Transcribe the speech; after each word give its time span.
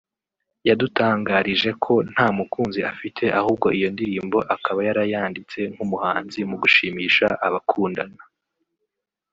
yadutangarije 0.67 1.69
ko 1.83 1.93
nta 2.11 2.27
mukunzi 2.37 2.79
afite 2.91 3.23
ahubwo 3.39 3.67
iyo 3.77 3.87
ndirimbo 3.95 4.39
akaba 4.55 4.79
yarayanditse 4.87 5.59
nk’umuhanzi 5.73 6.39
mu 6.49 6.55
gushimisha 6.61 7.27
abakundana 7.47 8.21